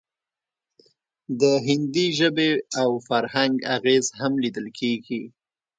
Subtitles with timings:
[1.39, 2.51] د هندي ژبې
[2.81, 5.21] او فرهنګ اغیز هم لیدل کیږي